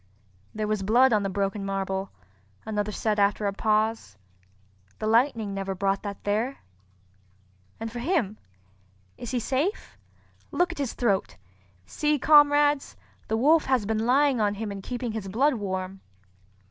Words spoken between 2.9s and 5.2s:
said after a pause, "the